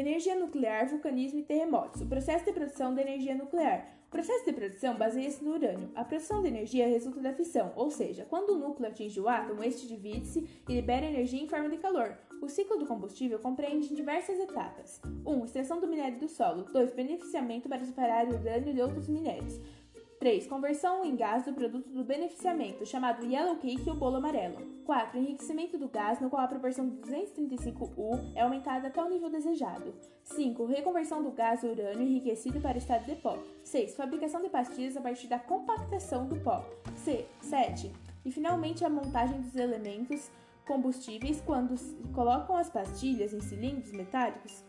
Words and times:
Energia 0.00 0.34
nuclear, 0.34 0.88
vulcanismo 0.88 1.40
e 1.40 1.42
terremotos. 1.42 2.00
O 2.00 2.06
processo 2.06 2.46
de 2.46 2.52
produção 2.52 2.94
da 2.94 3.02
energia 3.02 3.34
nuclear. 3.34 3.86
O 4.08 4.10
processo 4.10 4.46
de 4.46 4.52
produção 4.54 4.96
baseia-se 4.96 5.44
no 5.44 5.52
urânio. 5.52 5.90
A 5.94 6.02
produção 6.02 6.40
de 6.40 6.48
energia 6.48 6.88
resulta 6.88 7.20
da 7.20 7.34
fissão, 7.34 7.70
ou 7.76 7.90
seja, 7.90 8.24
quando 8.24 8.54
o 8.54 8.58
núcleo 8.58 8.88
atinge 8.88 9.20
o 9.20 9.28
átomo, 9.28 9.62
este 9.62 9.86
divide-se 9.86 10.48
e 10.66 10.72
libera 10.72 11.04
energia 11.04 11.42
em 11.42 11.46
forma 11.46 11.68
de 11.68 11.76
calor. 11.76 12.16
O 12.40 12.48
ciclo 12.48 12.78
do 12.78 12.86
combustível 12.86 13.38
compreende 13.40 13.94
diversas 13.94 14.40
etapas. 14.40 15.02
1. 15.26 15.30
Um, 15.30 15.44
extração 15.44 15.78
do 15.78 15.86
minério 15.86 16.18
do 16.18 16.28
solo. 16.28 16.64
2. 16.72 16.94
Beneficiamento 16.94 17.68
para 17.68 17.84
separar 17.84 18.26
o 18.26 18.36
urânio 18.36 18.72
de 18.72 18.80
outros 18.80 19.06
minérios. 19.06 19.60
3. 20.20 20.46
Conversão 20.46 21.02
em 21.02 21.16
gás 21.16 21.46
do 21.46 21.54
produto 21.54 21.88
do 21.88 22.04
beneficiamento, 22.04 22.84
chamado 22.84 23.24
yellow 23.24 23.56
cake 23.56 23.88
ou 23.88 23.96
bolo 23.96 24.16
amarelo. 24.16 24.58
4. 24.84 25.18
Enriquecimento 25.18 25.78
do 25.78 25.88
gás, 25.88 26.20
no 26.20 26.28
qual 26.28 26.42
a 26.42 26.46
proporção 26.46 26.86
de 26.86 26.96
235U 26.98 28.32
é 28.34 28.42
aumentada 28.42 28.88
até 28.88 29.02
o 29.02 29.08
nível 29.08 29.30
desejado. 29.30 29.94
5. 30.24 30.66
Reconversão 30.66 31.22
do 31.22 31.30
gás 31.30 31.62
urânio 31.62 32.02
enriquecido 32.02 32.60
para 32.60 32.74
o 32.74 32.78
estado 32.78 33.06
de 33.06 33.16
pó. 33.16 33.38
6. 33.64 33.96
Fabricação 33.96 34.42
de 34.42 34.50
pastilhas 34.50 34.94
a 34.94 35.00
partir 35.00 35.26
da 35.26 35.38
compactação 35.38 36.28
do 36.28 36.36
pó. 36.36 36.68
7. 37.40 37.90
E 38.22 38.30
finalmente 38.30 38.84
a 38.84 38.90
montagem 38.90 39.40
dos 39.40 39.56
elementos 39.56 40.30
combustíveis 40.66 41.40
quando 41.40 41.74
colocam 42.14 42.56
as 42.56 42.68
pastilhas 42.68 43.32
em 43.32 43.40
cilindros 43.40 43.90
metálicos 43.90 44.62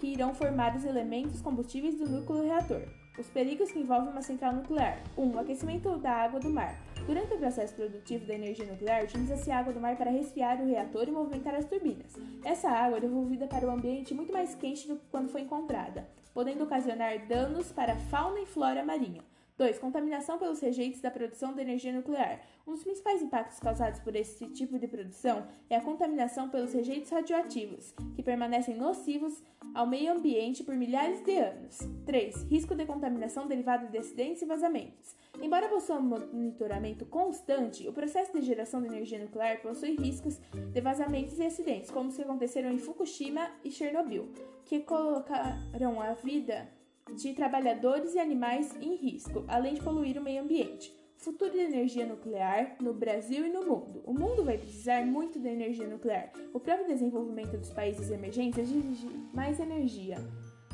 que 0.00 0.06
irão 0.06 0.34
formar 0.34 0.74
os 0.74 0.84
elementos 0.84 1.42
combustíveis 1.42 1.94
do 1.94 2.08
núcleo 2.08 2.42
reator. 2.42 3.03
Os 3.16 3.28
perigos 3.28 3.70
que 3.70 3.78
envolvem 3.78 4.10
uma 4.10 4.22
central 4.22 4.54
nuclear. 4.54 5.00
1. 5.16 5.22
Um, 5.22 5.38
aquecimento 5.38 5.96
da 5.98 6.10
água 6.10 6.40
do 6.40 6.50
mar. 6.50 6.74
Durante 7.06 7.32
o 7.34 7.38
processo 7.38 7.72
produtivo 7.72 8.26
da 8.26 8.34
energia 8.34 8.66
nuclear, 8.66 9.04
utiliza-se 9.04 9.52
água 9.52 9.72
do 9.72 9.78
mar 9.78 9.96
para 9.96 10.10
resfriar 10.10 10.60
o 10.60 10.66
reator 10.66 11.06
e 11.06 11.12
movimentar 11.12 11.54
as 11.54 11.64
turbinas. 11.64 12.12
Essa 12.44 12.68
água 12.68 12.98
é 12.98 13.00
devolvida 13.00 13.46
para 13.46 13.66
o 13.68 13.70
ambiente 13.70 14.12
muito 14.12 14.32
mais 14.32 14.56
quente 14.56 14.88
do 14.88 14.96
que 14.96 15.06
quando 15.12 15.28
foi 15.28 15.42
encontrada, 15.42 16.08
podendo 16.32 16.64
ocasionar 16.64 17.24
danos 17.28 17.70
para 17.70 17.92
a 17.92 17.96
fauna 17.96 18.40
e 18.40 18.46
flora 18.46 18.84
marinha. 18.84 19.22
2. 19.56 19.78
Contaminação 19.78 20.36
pelos 20.36 20.58
rejeitos 20.58 21.00
da 21.00 21.12
produção 21.12 21.54
de 21.54 21.60
energia 21.60 21.92
nuclear. 21.92 22.40
Um 22.66 22.72
dos 22.72 22.82
principais 22.82 23.22
impactos 23.22 23.60
causados 23.60 24.00
por 24.00 24.16
esse 24.16 24.44
tipo 24.48 24.76
de 24.76 24.88
produção 24.88 25.46
é 25.70 25.76
a 25.76 25.80
contaminação 25.80 26.48
pelos 26.48 26.72
rejeitos 26.72 27.10
radioativos, 27.10 27.94
que 28.16 28.22
permanecem 28.22 28.76
nocivos 28.76 29.40
ao 29.74 29.86
meio 29.86 30.12
ambiente 30.12 30.62
por 30.62 30.76
milhares 30.76 31.20
de 31.22 31.36
anos. 31.36 31.78
3. 32.06 32.44
Risco 32.44 32.74
de 32.74 32.86
contaminação 32.86 33.46
derivado 33.46 33.88
de 33.88 33.98
acidentes 33.98 34.42
e 34.42 34.46
vazamentos. 34.46 35.16
Embora 35.42 35.68
possua 35.68 35.96
um 35.96 36.02
monitoramento 36.02 37.04
constante, 37.06 37.88
o 37.88 37.92
processo 37.92 38.32
de 38.32 38.46
geração 38.46 38.80
de 38.80 38.86
energia 38.86 39.18
nuclear 39.18 39.60
possui 39.60 39.96
riscos 39.96 40.38
de 40.72 40.80
vazamentos 40.80 41.38
e 41.38 41.44
acidentes, 41.44 41.90
como 41.90 42.08
os 42.08 42.16
que 42.16 42.22
aconteceram 42.22 42.70
em 42.70 42.78
Fukushima 42.78 43.50
e 43.64 43.70
Chernobyl, 43.70 44.28
que 44.64 44.80
colocaram 44.80 46.00
a 46.00 46.14
vida 46.14 46.68
de 47.12 47.34
trabalhadores 47.34 48.14
e 48.14 48.18
animais 48.18 48.74
em 48.80 48.94
risco, 48.94 49.44
além 49.48 49.74
de 49.74 49.82
poluir 49.82 50.16
o 50.16 50.22
meio 50.22 50.42
ambiente. 50.42 51.03
Futuro 51.24 51.52
da 51.52 51.62
energia 51.62 52.04
nuclear 52.04 52.76
no 52.82 52.92
Brasil 52.92 53.46
e 53.46 53.50
no 53.50 53.64
mundo. 53.64 54.02
O 54.04 54.12
mundo 54.12 54.44
vai 54.44 54.58
precisar 54.58 55.06
muito 55.06 55.40
de 55.40 55.48
energia 55.48 55.88
nuclear. 55.88 56.30
O 56.52 56.60
próprio 56.60 56.86
desenvolvimento 56.86 57.56
dos 57.56 57.70
países 57.70 58.10
emergentes 58.10 58.58
exige 58.58 59.08
mais 59.32 59.58
energia. 59.58 60.18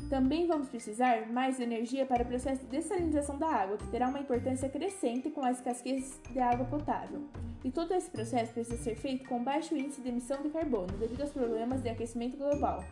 Também 0.09 0.47
vamos 0.47 0.67
precisar 0.67 1.31
mais 1.31 1.57
energia 1.61 2.05
para 2.05 2.23
o 2.23 2.25
processo 2.25 2.65
de 2.65 2.67
dessalinização 2.67 3.39
da 3.39 3.47
água, 3.47 3.77
que 3.77 3.87
terá 3.87 4.09
uma 4.09 4.19
importância 4.19 4.67
crescente 4.67 5.29
com 5.29 5.41
a 5.41 5.51
escassez 5.51 6.19
de 6.29 6.39
água 6.39 6.65
potável. 6.65 7.21
E 7.63 7.71
todo 7.71 7.93
esse 7.93 8.11
processo 8.11 8.51
precisa 8.51 8.75
ser 8.75 8.95
feito 8.95 9.29
com 9.29 9.41
baixo 9.41 9.73
índice 9.73 10.01
de 10.01 10.09
emissão 10.09 10.41
de 10.41 10.49
carbono, 10.49 10.97
devido 10.99 11.21
aos 11.21 11.31
problemas 11.31 11.81
de 11.81 11.87
aquecimento 11.87 12.35
global. 12.35 12.83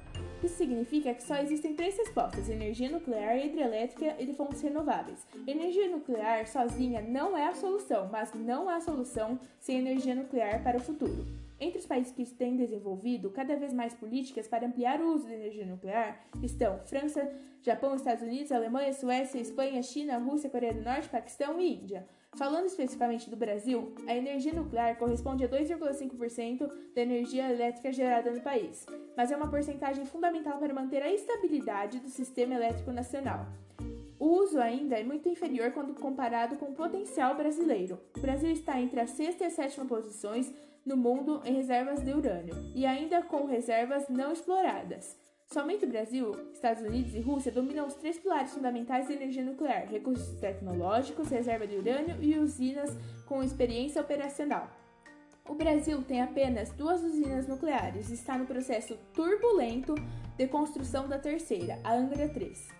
Isso 0.43 0.55
significa 0.55 1.13
que 1.13 1.23
só 1.23 1.35
existem 1.37 1.75
três 1.75 1.97
respostas: 1.97 2.49
energia 2.49 2.89
nuclear, 2.89 3.37
hidrelétrica 3.37 4.15
e 4.17 4.25
de 4.25 4.33
fontes 4.33 4.61
renováveis. 4.61 5.27
Energia 5.45 5.89
nuclear 5.89 6.47
sozinha 6.47 7.01
não 7.01 7.37
é 7.37 7.47
a 7.47 7.53
solução, 7.53 8.09
mas 8.11 8.33
não 8.33 8.69
há 8.69 8.79
solução 8.79 9.39
sem 9.59 9.79
energia 9.79 10.15
nuclear 10.15 10.63
para 10.63 10.77
o 10.77 10.81
futuro. 10.81 11.27
Entre 11.59 11.77
os 11.77 11.85
países 11.85 12.13
que 12.13 12.25
têm 12.25 12.55
desenvolvido 12.55 13.29
cada 13.31 13.57
vez 13.57 13.73
mais 13.73 13.93
políticas 13.93 14.47
para 14.47 14.65
ampliar 14.65 15.01
o 15.01 15.13
uso 15.13 15.27
de 15.27 15.33
energia 15.33 15.65
nuclear 15.65 16.23
estão 16.41 16.79
França, 16.85 17.29
Japão, 17.61 17.95
Estados 17.95 18.23
Unidos, 18.23 18.53
Alemanha, 18.53 18.93
Suécia, 18.93 19.41
Espanha, 19.41 19.83
China, 19.83 20.17
Rússia, 20.19 20.49
Coreia 20.49 20.73
do 20.73 20.81
Norte, 20.81 21.09
Paquistão 21.09 21.59
e 21.59 21.73
Índia. 21.73 22.07
Falando 22.35 22.67
especificamente 22.67 23.29
do 23.29 23.35
Brasil, 23.35 23.93
a 24.07 24.15
energia 24.15 24.53
nuclear 24.53 24.97
corresponde 24.97 25.43
a 25.43 25.49
2,5% 25.49 26.71
da 26.95 27.01
energia 27.01 27.51
elétrica 27.51 27.91
gerada 27.91 28.31
no 28.31 28.39
país, 28.39 28.85
mas 29.17 29.31
é 29.31 29.35
uma 29.35 29.49
porcentagem 29.49 30.05
fundamental 30.05 30.57
para 30.57 30.73
manter 30.73 31.01
a 31.01 31.11
estabilidade 31.11 31.99
do 31.99 32.07
sistema 32.07 32.55
elétrico 32.55 32.91
nacional. 32.91 33.45
O 34.17 34.27
uso 34.27 34.59
ainda 34.59 34.97
é 34.97 35.03
muito 35.03 35.27
inferior 35.27 35.71
quando 35.71 35.93
comparado 35.93 36.55
com 36.57 36.67
o 36.67 36.75
potencial 36.75 37.35
brasileiro. 37.35 37.99
O 38.17 38.19
Brasil 38.19 38.51
está 38.51 38.79
entre 38.79 38.99
a 38.99 39.07
sexta 39.07 39.43
e 39.43 39.47
a 39.47 39.49
sétima 39.49 39.85
posições 39.85 40.53
no 40.85 40.95
mundo 40.95 41.41
em 41.45 41.53
reservas 41.53 42.01
de 42.01 42.11
urânio 42.11 42.55
e 42.75 42.85
ainda 42.85 43.21
com 43.21 43.45
reservas 43.45 44.07
não 44.07 44.31
exploradas. 44.31 45.17
Somente 45.51 45.83
o 45.83 45.89
Brasil, 45.89 46.31
Estados 46.53 46.83
Unidos 46.83 47.15
e 47.15 47.21
Rússia 47.21 47.51
dominam 47.51 47.87
os 47.87 47.95
três 47.95 48.19
pilares 48.19 48.53
fundamentais 48.53 49.07
da 49.07 49.15
energia 49.15 49.43
nuclear: 49.43 49.87
recursos 49.87 50.39
tecnológicos, 50.39 51.29
reserva 51.29 51.65
de 51.65 51.75
urânio 51.75 52.17
e 52.21 52.37
usinas 52.37 52.95
com 53.25 53.41
experiência 53.41 53.99
operacional. 53.99 54.69
O 55.47 55.55
Brasil 55.55 56.03
tem 56.03 56.21
apenas 56.21 56.69
duas 56.73 57.01
usinas 57.01 57.47
nucleares 57.47 58.11
e 58.11 58.13
está 58.13 58.37
no 58.37 58.45
processo 58.45 58.95
turbulento 59.11 59.95
de 60.37 60.47
construção 60.47 61.07
da 61.07 61.17
terceira, 61.17 61.79
a 61.83 61.95
Angra 61.95 62.29
3. 62.29 62.78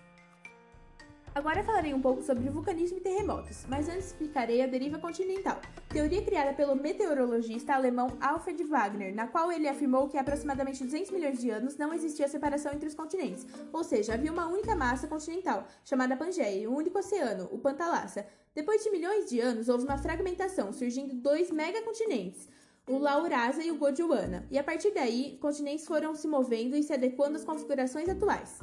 Agora 1.32 1.62
falarei 1.62 1.94
um 1.94 2.00
pouco 2.00 2.22
sobre 2.22 2.48
vulcanismo 2.50 2.98
e 2.98 3.00
terremotos, 3.00 3.64
mas 3.68 3.88
antes 3.88 4.06
explicarei 4.06 4.62
a 4.62 4.66
deriva 4.66 4.98
continental, 4.98 5.60
teoria 5.88 6.22
criada 6.22 6.52
pelo 6.52 6.74
meteorologista 6.74 7.72
alemão 7.72 8.08
Alfred 8.20 8.64
Wagner, 8.64 9.14
na 9.14 9.28
qual 9.28 9.52
ele 9.52 9.68
afirmou 9.68 10.08
que 10.08 10.18
há 10.18 10.22
aproximadamente 10.22 10.82
200 10.82 11.12
milhões 11.12 11.40
de 11.40 11.48
anos 11.48 11.76
não 11.76 11.94
existia 11.94 12.26
separação 12.26 12.72
entre 12.72 12.88
os 12.88 12.96
continentes, 12.96 13.46
ou 13.72 13.84
seja, 13.84 14.14
havia 14.14 14.32
uma 14.32 14.48
única 14.48 14.74
massa 14.74 15.06
continental, 15.06 15.68
chamada 15.84 16.16
Pangeia, 16.16 16.62
e 16.62 16.66
um 16.66 16.74
único 16.74 16.98
oceano, 16.98 17.48
o 17.52 17.58
Pantalassa. 17.58 18.26
Depois 18.52 18.82
de 18.82 18.90
milhões 18.90 19.30
de 19.30 19.38
anos, 19.38 19.68
houve 19.68 19.84
uma 19.84 19.98
fragmentação, 19.98 20.72
surgindo 20.72 21.14
dois 21.14 21.52
megacontinentes, 21.52 22.48
o 22.88 22.98
Laurasa 22.98 23.62
e 23.62 23.70
o 23.70 23.78
Gondwana, 23.78 24.48
e 24.50 24.58
a 24.58 24.64
partir 24.64 24.90
daí, 24.90 25.38
continentes 25.40 25.86
foram 25.86 26.12
se 26.12 26.26
movendo 26.26 26.74
e 26.74 26.82
se 26.82 26.92
adequando 26.92 27.36
às 27.36 27.44
configurações 27.44 28.08
atuais. 28.08 28.58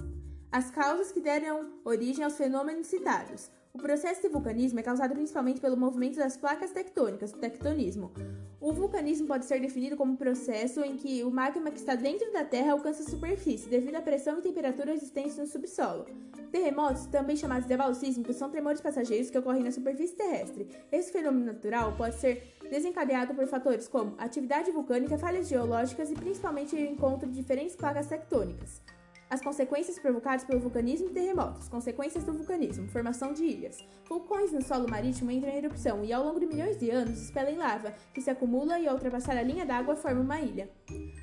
As 0.49 0.71
causas 0.71 1.11
que 1.11 1.19
deram 1.19 1.73
origem 1.83 2.23
aos 2.23 2.37
fenômenos 2.37 2.87
citados. 2.87 3.51
O 3.73 3.77
processo 3.77 4.21
de 4.21 4.29
vulcanismo 4.29 4.79
é 4.79 4.83
causado 4.83 5.13
principalmente 5.13 5.59
pelo 5.59 5.75
movimento 5.75 6.15
das 6.15 6.37
placas 6.37 6.71
tectônicas, 6.71 7.33
o 7.33 7.37
tectonismo. 7.37 8.11
O 8.59 8.71
vulcanismo 8.71 9.27
pode 9.27 9.45
ser 9.45 9.59
definido 9.59 9.97
como 9.97 10.13
um 10.13 10.15
processo 10.15 10.79
em 10.81 10.95
que 10.95 11.21
o 11.21 11.29
magma 11.29 11.69
que 11.69 11.77
está 11.77 11.95
dentro 11.95 12.31
da 12.31 12.45
Terra 12.45 12.71
alcança 12.71 13.03
a 13.03 13.05
superfície 13.05 13.67
devido 13.67 13.95
à 13.95 14.01
pressão 14.01 14.39
e 14.39 14.41
temperatura 14.41 14.93
existentes 14.93 15.37
no 15.37 15.45
subsolo. 15.45 16.05
Terremotos, 16.49 17.07
também 17.07 17.35
chamados 17.35 17.67
de 17.67 17.99
sísmicos, 17.99 18.37
são 18.37 18.49
tremores 18.49 18.79
passageiros 18.79 19.29
que 19.29 19.37
ocorrem 19.37 19.63
na 19.63 19.71
superfície 19.71 20.15
terrestre. 20.15 20.69
Esse 20.89 21.11
fenômeno 21.11 21.45
natural 21.45 21.93
pode 21.97 22.15
ser 22.15 22.55
desencadeado 22.71 23.35
por 23.35 23.45
fatores 23.47 23.87
como 23.89 24.15
atividade 24.17 24.71
vulcânica, 24.71 25.17
falhas 25.17 25.49
geológicas 25.49 26.09
e 26.09 26.15
principalmente 26.15 26.73
o 26.73 26.79
encontro 26.79 27.27
de 27.27 27.35
diferentes 27.35 27.75
placas 27.75 28.07
tectônicas. 28.07 28.81
As 29.29 29.41
consequências 29.41 29.99
provocadas 29.99 30.45
pelo 30.45 30.61
vulcanismo 30.61 31.09
e 31.09 31.13
terremotos. 31.13 31.67
Consequências 31.67 32.23
do 32.23 32.31
vulcanismo. 32.31 32.87
Formação 32.87 33.33
de 33.33 33.43
ilhas. 33.43 33.77
Vulcões 34.07 34.53
no 34.53 34.61
solo 34.61 34.89
marítimo 34.89 35.29
entram 35.29 35.51
em 35.51 35.57
erupção 35.57 36.05
e, 36.05 36.13
ao 36.13 36.23
longo 36.23 36.39
de 36.39 36.45
milhões 36.45 36.77
de 36.77 36.89
anos, 36.89 37.21
expelem 37.23 37.57
lava, 37.57 37.93
que 38.13 38.21
se 38.21 38.29
acumula 38.29 38.79
e, 38.79 38.87
ao 38.87 38.93
ultrapassar 38.93 39.35
a 39.35 39.43
linha 39.43 39.65
d'água, 39.65 39.97
forma 39.97 40.21
uma 40.21 40.39
ilha. 40.39 40.69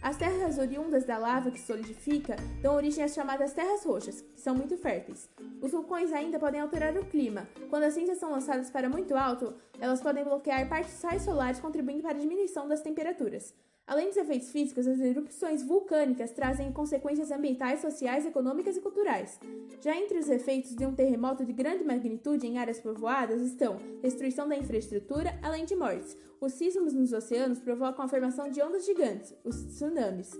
As 0.02 0.18
terras 0.18 0.58
oriundas 0.58 1.06
da 1.06 1.16
lava 1.16 1.50
que 1.50 1.58
solidifica 1.58 2.36
dão 2.60 2.74
origem 2.74 3.02
às 3.02 3.14
chamadas 3.14 3.54
terras 3.54 3.82
roxas, 3.86 4.20
que 4.20 4.40
são 4.40 4.54
muito 4.54 4.76
férteis. 4.76 5.30
Os 5.62 5.72
vulcões 5.72 6.12
ainda 6.12 6.38
podem 6.38 6.60
alterar 6.60 6.94
o 6.98 7.06
clima. 7.06 7.48
Quando 7.70 7.84
as 7.84 7.94
cinzas 7.94 8.18
são 8.18 8.30
lançadas 8.30 8.70
para 8.70 8.86
muito 8.86 9.16
alto, 9.16 9.54
elas 9.80 10.02
podem 10.02 10.24
bloquear 10.24 10.68
partes 10.68 11.02
raios 11.02 11.22
solares, 11.22 11.58
contribuindo 11.58 12.02
para 12.02 12.10
a 12.10 12.20
diminuição 12.20 12.68
das 12.68 12.82
temperaturas. 12.82 13.54
Além 13.86 14.08
dos 14.08 14.16
efeitos 14.16 14.50
físicos, 14.50 14.86
as 14.86 14.98
erupções 14.98 15.62
vulcânicas 15.62 16.30
trazem 16.30 16.72
consequências 16.72 17.30
ambientais, 17.30 17.80
sociais, 17.80 17.93
econômicas 18.26 18.76
e 18.76 18.80
culturais. 18.80 19.38
Já 19.80 19.96
entre 19.96 20.18
os 20.18 20.28
efeitos 20.28 20.74
de 20.74 20.84
um 20.84 20.94
terremoto 20.94 21.44
de 21.44 21.52
grande 21.52 21.84
magnitude 21.84 22.46
em 22.46 22.58
áreas 22.58 22.80
povoadas 22.80 23.40
estão 23.40 23.78
destruição 24.02 24.48
da 24.48 24.56
infraestrutura, 24.56 25.38
além 25.42 25.64
de 25.64 25.76
mortes. 25.76 26.16
Os 26.40 26.52
sismos 26.54 26.92
nos 26.92 27.12
oceanos 27.12 27.60
provocam 27.60 28.04
a 28.04 28.08
formação 28.08 28.48
de 28.48 28.60
ondas 28.62 28.84
gigantes, 28.84 29.34
os 29.44 29.56
tsunamis. 29.56 30.32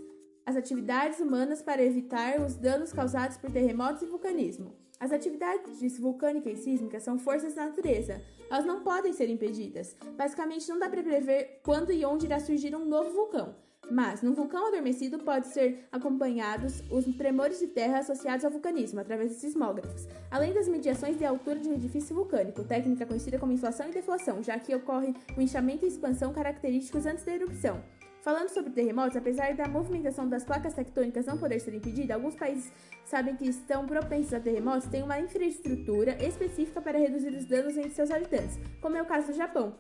As 0.47 0.57
atividades 0.57 1.21
humanas 1.21 1.63
para 1.63 1.83
evitar 1.83 2.41
os 2.41 2.57
danos 2.57 2.93
causados 2.93 3.37
por 3.39 3.51
terremotos 3.51 4.03
e 4.03 4.07
vulcanismo. 4.07 4.75
As 5.01 5.13
atividades 5.13 5.99
vulcânica 5.99 6.51
e 6.51 6.57
sísmica 6.57 7.01
são 7.01 7.19
forças 7.19 7.55
da 7.55 7.67
natureza. 7.67 8.23
Elas 8.51 8.65
não 8.65 8.83
podem 8.83 9.13
ser 9.13 9.29
impedidas. 9.29 9.97
Basicamente, 10.17 10.69
não 10.69 10.79
dá 10.79 10.89
para 10.89 11.03
prever 11.03 11.61
quando 11.63 11.93
e 11.93 12.05
onde 12.05 12.27
irá 12.27 12.39
surgir 12.39 12.75
um 12.75 12.85
novo 12.85 13.11
vulcão. 13.11 13.55
Mas, 13.91 14.23
no 14.23 14.35
vulcão 14.35 14.67
adormecido, 14.67 15.19
pode 15.19 15.49
ser 15.49 15.87
acompanhados 15.93 16.83
os 16.91 17.05
tremores 17.17 17.61
de 17.61 17.67
terra 17.67 17.99
associados 17.99 18.45
ao 18.45 18.51
vulcanismo, 18.51 19.01
através 19.01 19.31
de 19.31 19.37
sismógrafos, 19.37 20.07
além 20.31 20.53
das 20.53 20.69
mediações 20.69 21.19
de 21.19 21.25
altura 21.25 21.61
de 21.61 21.69
um 21.69 21.75
edifício 21.75 22.15
vulcânico, 22.15 22.65
técnica 22.65 23.07
conhecida 23.07 23.39
como 23.39 23.53
inflação 23.53 23.89
e 23.89 23.93
deflação, 23.93 24.43
já 24.43 24.59
que 24.59 24.75
ocorre 24.75 25.15
o 25.37 25.41
inchamento 25.41 25.85
e 25.85 25.89
expansão 25.89 26.33
característicos 26.33 27.07
antes 27.07 27.25
da 27.25 27.35
erupção. 27.35 27.83
Falando 28.25 28.49
sobre 28.49 28.73
terremotos, 28.73 29.19
apesar 29.19 29.55
da 29.55 29.69
movimentação 29.69 30.27
das 30.27 30.45
placas 30.45 30.73
tectônicas 30.73 31.27
não 31.27 31.37
poder 31.37 31.61
ser 31.61 31.75
impedida, 31.75 32.15
alguns 32.15 32.35
países 32.35 32.73
sabem 33.05 33.37
que 33.37 33.47
estão 33.47 33.85
propensos 33.85 34.33
a 34.33 34.41
terremotos 34.41 34.89
têm 34.89 35.03
uma 35.03 35.21
infraestrutura 35.21 36.17
específica 36.25 36.81
para 36.81 36.99
reduzir 36.99 37.37
os 37.37 37.45
danos 37.45 37.77
entre 37.77 37.91
seus 37.91 38.11
habitantes, 38.11 38.59
como 38.81 38.97
é 38.97 39.03
o 39.03 39.07
caso 39.07 39.27
do 39.27 39.35
Japão. 39.35 39.75